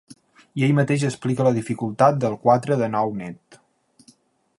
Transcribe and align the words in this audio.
I 0.59 0.63
ell 0.67 0.71
mateix 0.77 1.03
explica 1.09 1.45
la 1.47 1.51
dificultat 1.57 2.17
del 2.23 2.39
quatre 2.47 2.79
de 2.83 2.89
nou 2.95 3.13
net. 3.21 3.61